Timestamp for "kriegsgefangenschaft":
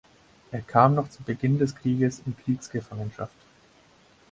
2.35-3.35